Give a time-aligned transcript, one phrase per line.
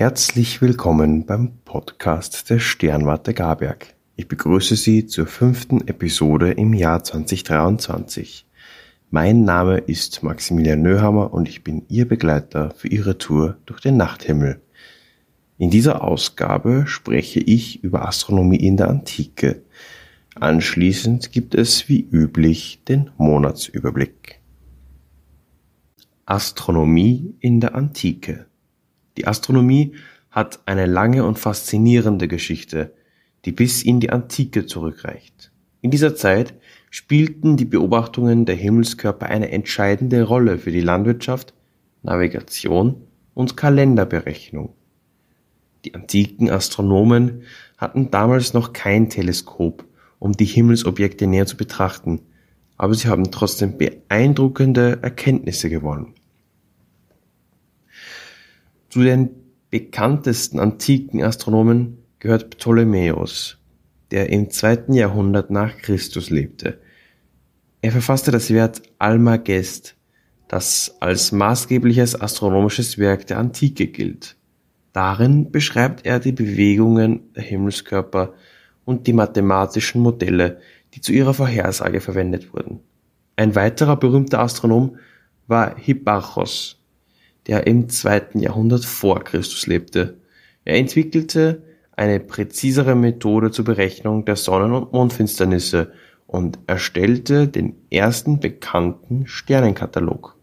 [0.00, 3.94] Herzlich willkommen beim Podcast der Sternwarte Garberg.
[4.16, 8.46] Ich begrüße Sie zur fünften Episode im Jahr 2023.
[9.10, 13.98] Mein Name ist Maximilian Nöhammer und ich bin Ihr Begleiter für Ihre Tour durch den
[13.98, 14.62] Nachthimmel.
[15.58, 19.64] In dieser Ausgabe spreche ich über Astronomie in der Antike.
[20.34, 24.40] Anschließend gibt es wie üblich den Monatsüberblick.
[26.24, 28.46] Astronomie in der Antike.
[29.20, 29.92] Die Astronomie
[30.30, 32.94] hat eine lange und faszinierende Geschichte,
[33.44, 35.52] die bis in die Antike zurückreicht.
[35.82, 36.54] In dieser Zeit
[36.88, 41.52] spielten die Beobachtungen der Himmelskörper eine entscheidende Rolle für die Landwirtschaft,
[42.02, 43.02] Navigation
[43.34, 44.72] und Kalenderberechnung.
[45.84, 47.42] Die antiken Astronomen
[47.76, 49.84] hatten damals noch kein Teleskop,
[50.18, 52.22] um die Himmelsobjekte näher zu betrachten,
[52.78, 56.14] aber sie haben trotzdem beeindruckende Erkenntnisse gewonnen.
[58.90, 59.30] Zu den
[59.70, 63.56] bekanntesten antiken Astronomen gehört Ptolemäus,
[64.10, 66.80] der im zweiten Jahrhundert nach Christus lebte.
[67.82, 69.94] Er verfasste das Werk Almagest,
[70.48, 74.36] das als maßgebliches astronomisches Werk der Antike gilt.
[74.92, 78.34] Darin beschreibt er die Bewegungen der Himmelskörper
[78.84, 80.58] und die mathematischen Modelle,
[80.94, 82.80] die zu ihrer Vorhersage verwendet wurden.
[83.36, 84.96] Ein weiterer berühmter Astronom
[85.46, 86.79] war Hipparchos,
[87.50, 90.20] der im zweiten Jahrhundert vor Christus lebte.
[90.64, 91.64] Er entwickelte
[91.96, 95.90] eine präzisere Methode zur Berechnung der Sonnen- und Mondfinsternisse
[96.28, 100.36] und erstellte den ersten bekannten Sternenkatalog.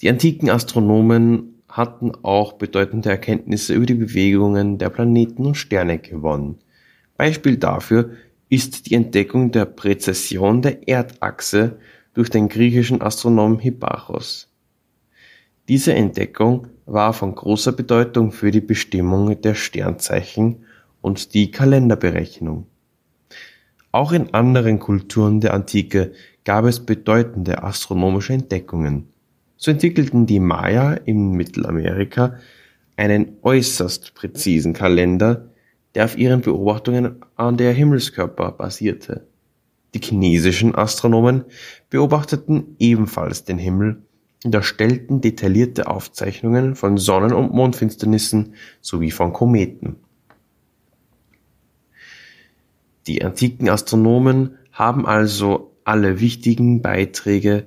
[0.00, 6.58] Die antiken Astronomen hatten auch bedeutende Erkenntnisse über die Bewegungen der Planeten und Sterne gewonnen.
[7.16, 8.10] Beispiel dafür
[8.48, 11.78] ist die Entdeckung der Präzession der Erdachse
[12.12, 14.50] durch den griechischen Astronomen Hipparchos.
[15.68, 20.66] Diese Entdeckung war von großer Bedeutung für die Bestimmung der Sternzeichen
[21.00, 22.66] und die Kalenderberechnung.
[23.90, 26.12] Auch in anderen Kulturen der Antike
[26.44, 29.08] gab es bedeutende astronomische Entdeckungen.
[29.56, 32.38] So entwickelten die Maya in Mittelamerika
[32.96, 35.48] einen äußerst präzisen Kalender,
[35.94, 39.26] der auf ihren Beobachtungen an der Himmelskörper basierte.
[39.94, 41.44] Die chinesischen Astronomen
[41.88, 44.02] beobachteten ebenfalls den Himmel
[44.44, 49.96] und erstellten detaillierte Aufzeichnungen von Sonnen- und Mondfinsternissen sowie von Kometen.
[53.06, 57.66] Die antiken Astronomen haben also alle wichtigen Beiträge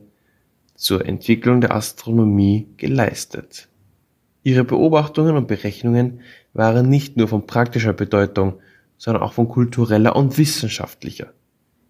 [0.75, 3.67] zur Entwicklung der Astronomie geleistet.
[4.43, 6.21] Ihre Beobachtungen und Berechnungen
[6.53, 8.59] waren nicht nur von praktischer Bedeutung,
[8.97, 11.33] sondern auch von kultureller und wissenschaftlicher.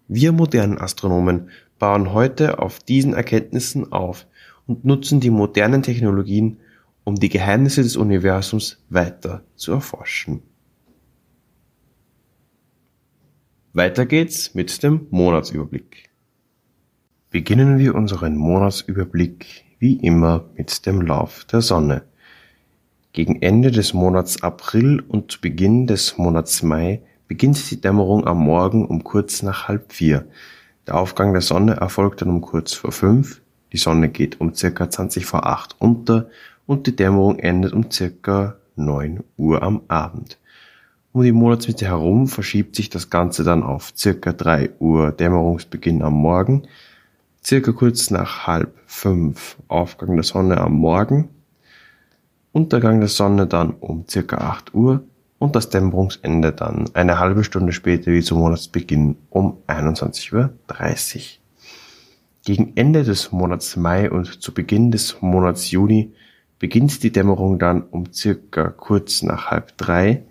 [0.08, 4.26] Wir modernen Astronomen bauen heute auf diesen Erkenntnissen auf
[4.68, 6.58] und nutzen die modernen Technologien,
[7.02, 10.42] um die Geheimnisse des Universums weiter zu erforschen.
[13.72, 16.10] Weiter geht's mit dem Monatsüberblick.
[17.30, 22.02] Beginnen wir unseren Monatsüberblick wie immer mit dem Lauf der Sonne.
[23.12, 28.38] Gegen Ende des Monats April und zu Beginn des Monats Mai beginnt die Dämmerung am
[28.38, 30.26] Morgen um kurz nach halb vier.
[30.86, 33.40] Der Aufgang der Sonne erfolgt dann um kurz vor fünf,
[33.72, 36.28] die Sonne geht um circa 20 vor 8 unter
[36.66, 40.38] und die Dämmerung endet um circa 9 Uhr am Abend.
[41.12, 46.14] Um die Monatsmitte herum verschiebt sich das Ganze dann auf circa 3 Uhr Dämmerungsbeginn am
[46.14, 46.68] Morgen,
[47.44, 51.28] circa kurz nach halb fünf Aufgang der Sonne am Morgen,
[52.52, 55.02] Untergang der Sonne dann um circa 8 Uhr
[55.38, 60.50] und das Dämmerungsende dann eine halbe Stunde später wie zum Monatsbeginn um 21.30 Uhr.
[62.48, 66.14] Gegen Ende des Monats Mai und zu Beginn des Monats Juni
[66.58, 70.22] beginnt die Dämmerung dann um circa kurz nach halb drei.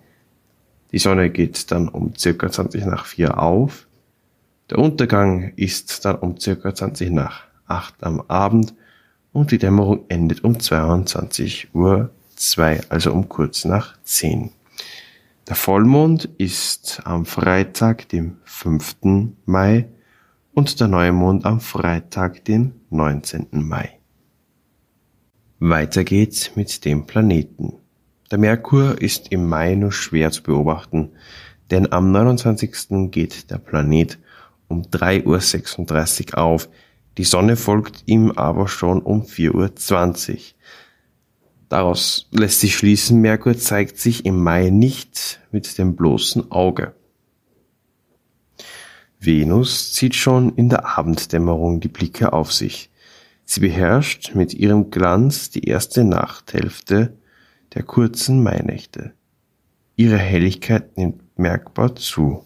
[0.90, 3.86] Die Sonne geht dann um circa 20 nach vier auf.
[4.68, 8.74] Der Untergang ist dann um circa 20 nach acht am Abend
[9.32, 14.50] und die Dämmerung endet um 22 Uhr zwei, also um kurz nach zehn.
[15.46, 18.96] Der Vollmond ist am Freitag, dem 5.
[19.46, 19.86] Mai
[20.58, 23.46] und der Neumond am Freitag, den 19.
[23.52, 24.00] Mai.
[25.60, 27.74] Weiter geht's mit dem Planeten.
[28.32, 31.10] Der Merkur ist im Mai nur schwer zu beobachten,
[31.70, 33.12] denn am 29.
[33.12, 34.18] geht der Planet
[34.66, 36.68] um 3.36 Uhr auf,
[37.18, 40.40] die Sonne folgt ihm aber schon um 4.20 Uhr.
[41.68, 46.97] Daraus lässt sich schließen, Merkur zeigt sich im Mai nicht mit dem bloßen Auge.
[49.20, 52.90] Venus zieht schon in der Abenddämmerung die Blicke auf sich.
[53.44, 57.16] Sie beherrscht mit ihrem Glanz die erste Nachthälfte
[57.74, 59.12] der kurzen Mainächte.
[59.96, 62.44] Ihre Helligkeit nimmt merkbar zu.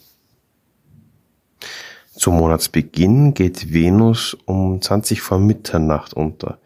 [2.15, 6.61] Zum Monatsbeginn geht Venus um 20 vor Mitternacht unter.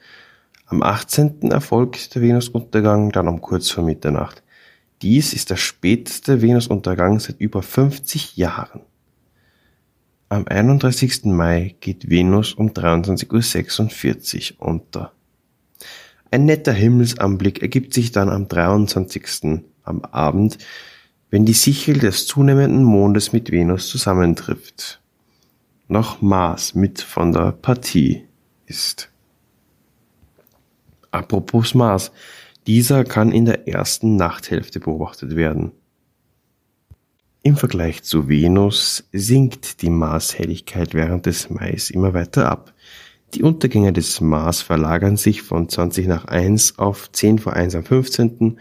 [0.66, 1.50] Am 18.
[1.50, 4.42] erfolgt der Venusuntergang dann um kurz vor Mitternacht.
[5.02, 8.82] Dies ist der späteste Venusuntergang seit über 50 Jahren.
[10.28, 11.24] Am 31.
[11.24, 15.12] Mai geht Venus um 23.46 Uhr unter.
[16.30, 19.62] Ein netter Himmelsanblick ergibt sich dann am 23.
[19.84, 20.58] am Abend,
[21.30, 25.00] wenn die Sichel des zunehmenden Mondes mit Venus zusammentrifft
[25.88, 28.26] noch Mars mit von der Partie
[28.66, 29.10] ist.
[31.10, 32.12] Apropos Mars,
[32.66, 35.72] dieser kann in der ersten Nachthälfte beobachtet werden.
[37.46, 42.74] Im Vergleich zu Venus sinkt die Marshelligkeit während des Mais immer weiter ab.
[43.34, 47.84] Die Untergänge des Mars verlagern sich von 20 nach 1 auf 10 vor 1 am
[47.84, 48.58] 15.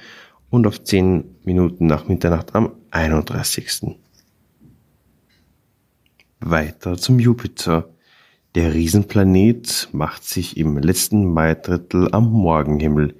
[0.52, 3.98] und auf 10 Minuten nach Mitternacht am 31.
[6.40, 7.90] Weiter zum Jupiter.
[8.54, 13.16] Der Riesenplanet macht sich im letzten Maidrittel am Morgenhimmel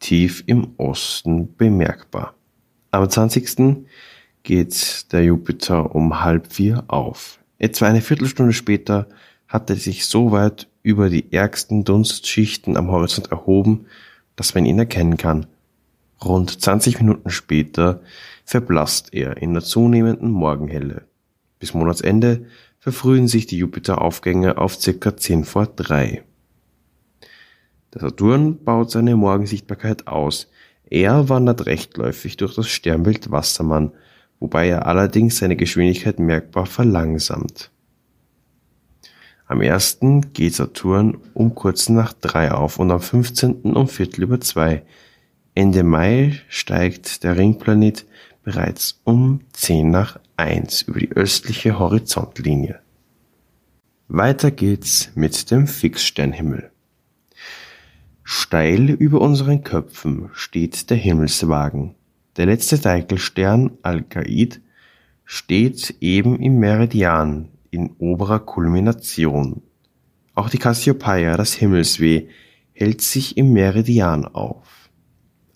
[0.00, 2.32] tief im Osten bemerkbar.
[2.90, 3.84] Am 20.
[4.44, 7.40] geht der Jupiter um halb vier auf.
[7.58, 9.08] Etwa eine Viertelstunde später
[9.48, 13.86] hat er sich so weit über die ärgsten Dunstschichten am Horizont erhoben,
[14.36, 15.46] dass man ihn erkennen kann.
[16.22, 18.00] Rund 20 Minuten später
[18.44, 21.06] verblasst er in der zunehmenden Morgenhelle.
[21.58, 22.46] Bis Monatsende
[22.78, 25.16] verfrühen sich die Jupiteraufgänge auf ca.
[25.16, 26.22] 10 vor 3.
[27.94, 30.50] Der Saturn baut seine Morgensichtbarkeit aus.
[30.90, 33.92] Er wandert rechtläufig durch das Sternbild Wassermann,
[34.40, 37.70] wobei er allerdings seine Geschwindigkeit merkbar verlangsamt.
[39.46, 39.98] Am 1.
[40.32, 43.74] geht Saturn um kurz nach 3 auf und am 15.
[43.74, 44.82] um Viertel über 2.
[45.54, 48.06] Ende Mai steigt der Ringplanet
[48.42, 52.80] bereits um 10 nach 1 über die östliche Horizontlinie.
[54.08, 56.70] Weiter geht's mit dem Fixsternhimmel.
[58.22, 61.94] Steil über unseren Köpfen steht der Himmelswagen.
[62.36, 64.60] Der letzte Deichkelstern Alkaid
[65.24, 69.62] steht eben im Meridian in oberer Kulmination.
[70.34, 72.26] Auch die Cassiopeia, das Himmelsweh,
[72.72, 74.90] hält sich im Meridian auf.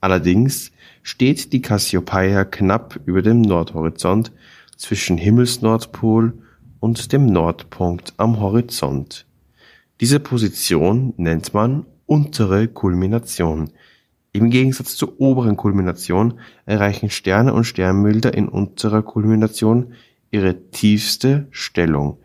[0.01, 0.71] Allerdings
[1.03, 4.31] steht die Cassiopeia knapp über dem Nordhorizont
[4.77, 6.33] zwischen Himmelsnordpol
[6.79, 9.27] und dem Nordpunkt am Horizont.
[10.01, 13.71] Diese Position nennt man untere Kulmination.
[14.33, 19.95] Im Gegensatz zur oberen Kulmination erreichen Sterne und Sternbilder in unterer Kulmination
[20.31, 22.19] ihre tiefste Stellung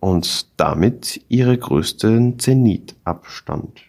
[0.00, 3.80] und damit ihre größten Zenithafstand.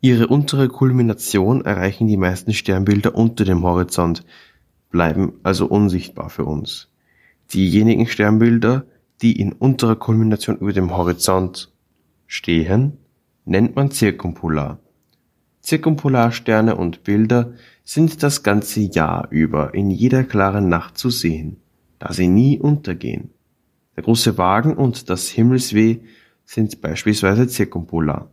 [0.00, 4.24] Ihre untere Kulmination erreichen die meisten Sternbilder unter dem Horizont,
[4.90, 6.88] bleiben also unsichtbar für uns.
[7.52, 8.84] Diejenigen Sternbilder,
[9.20, 11.72] die in unterer Kulmination über dem Horizont
[12.26, 12.98] stehen,
[13.44, 14.81] nennt man Zirkumpolar.
[15.62, 17.52] Zirkumpolarsterne und Bilder
[17.84, 21.56] sind das ganze Jahr über in jeder klaren Nacht zu sehen,
[21.98, 23.30] da sie nie untergehen.
[23.96, 25.98] Der große Wagen und das Himmelsweh
[26.44, 28.30] sind beispielsweise zirkumpolar.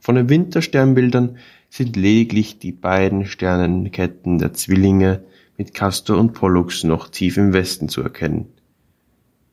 [0.00, 1.36] Von den Wintersternbildern
[1.68, 5.22] sind lediglich die beiden Sternenketten der Zwillinge
[5.56, 8.46] mit Castor und Pollux noch tief im Westen zu erkennen.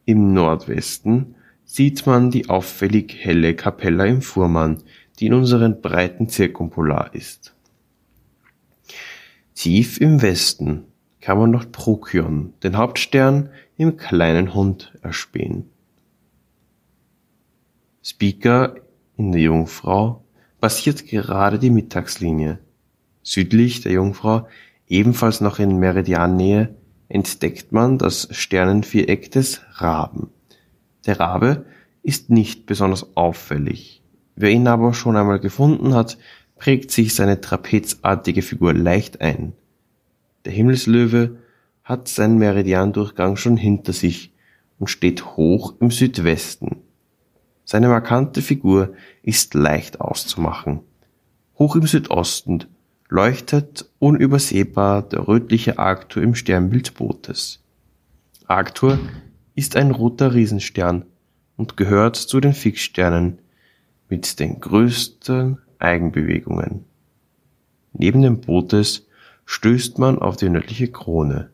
[0.05, 4.83] Im Nordwesten sieht man die auffällig helle Capella im Fuhrmann,
[5.19, 7.55] die in unseren Breiten zirkumpolar ist.
[9.55, 10.85] Tief im Westen
[11.19, 15.69] kann man noch Procyon, den Hauptstern im kleinen Hund, erspähen.
[18.03, 18.75] Speaker
[19.17, 20.23] in der Jungfrau
[20.61, 22.59] passiert gerade die Mittagslinie.
[23.23, 24.47] Südlich der Jungfrau,
[24.87, 26.75] ebenfalls noch in Meridiannähe,
[27.09, 30.29] entdeckt man das Sternenviereck des Raben.
[31.05, 31.65] Der Rabe
[32.03, 34.01] ist nicht besonders auffällig.
[34.39, 36.19] Wer ihn aber schon einmal gefunden hat,
[36.57, 39.53] prägt sich seine trapezartige Figur leicht ein.
[40.45, 41.39] Der Himmelslöwe
[41.83, 44.31] hat seinen Meridiandurchgang schon hinter sich
[44.77, 46.83] und steht hoch im Südwesten.
[47.65, 50.81] Seine markante Figur ist leicht auszumachen.
[51.57, 52.65] Hoch im Südosten
[53.09, 57.63] leuchtet unübersehbar der rötliche Arctur im Sternbild Bootes.
[58.45, 58.99] Arctur
[59.55, 61.05] ist ein roter Riesenstern
[61.55, 63.39] und gehört zu den Fixsternen
[64.09, 66.85] mit den größten Eigenbewegungen.
[67.93, 69.07] Neben dem Bootes
[69.45, 71.51] stößt man auf die nördliche Krone.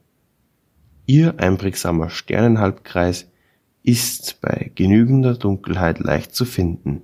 [1.05, 3.29] Ihr einprägsamer Sternenhalbkreis
[3.83, 7.01] ist bei genügender Dunkelheit leicht zu finden.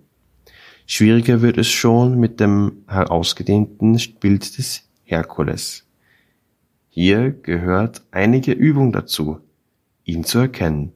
[0.85, 5.85] Schwieriger wird es schon mit dem herausgedehnten Bild des Herkules.
[6.89, 9.39] Hier gehört einige Übung dazu,
[10.03, 10.93] ihn zu erkennen.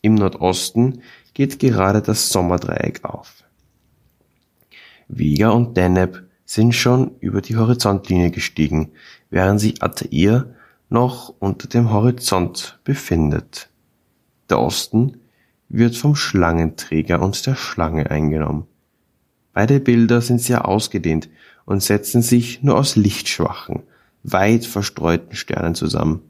[0.00, 1.02] Im Nordosten
[1.34, 3.44] geht gerade das Sommerdreieck auf.
[5.08, 8.92] Vega und Deneb sind schon über die Horizontlinie gestiegen,
[9.30, 10.54] während sich Altair
[10.88, 13.70] noch unter dem Horizont befindet.
[14.48, 15.18] Der Osten
[15.68, 18.66] wird vom Schlangenträger und der Schlange eingenommen.
[19.52, 21.28] Beide Bilder sind sehr ausgedehnt
[21.64, 23.82] und setzen sich nur aus lichtschwachen,
[24.22, 26.22] weit verstreuten Sternen zusammen.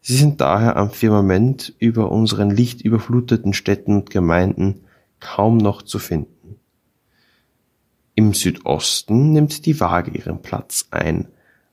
[0.00, 4.80] Sie sind daher am Firmament über unseren lichtüberfluteten Städten und Gemeinden
[5.20, 6.39] kaum noch zu finden.
[8.20, 11.28] Im Südosten nimmt die Waage ihren Platz ein.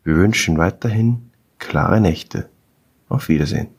[0.03, 2.49] Wir wünschen weiterhin klare Nächte.
[3.09, 3.76] Auf Wiedersehen.